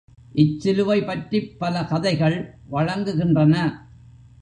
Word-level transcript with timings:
இச்சிலுவை 0.35 1.05
பற்றிப் 1.05 1.59
பல 1.59 1.83
கதைகள் 1.85 2.37
வழங்குகின்றன. 2.71 3.55